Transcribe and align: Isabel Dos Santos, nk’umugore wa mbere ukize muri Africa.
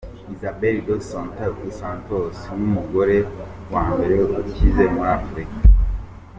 Isabel 0.33 0.75
Dos 0.87 1.03
Santos, 1.79 2.35
nk’umugore 2.55 3.17
wa 3.73 3.83
mbere 3.91 4.15
ukize 4.41 4.83
muri 4.93 5.09
Africa. 5.19 5.55